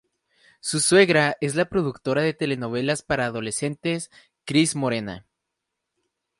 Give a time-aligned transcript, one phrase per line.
[0.61, 4.09] Su suegra es la productora de telenovelas para adolescentes
[4.45, 5.27] Cris Morena.